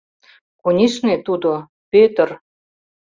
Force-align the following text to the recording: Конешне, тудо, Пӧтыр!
Конешне, 0.61 1.15
тудо, 1.25 1.51
Пӧтыр! 1.91 2.29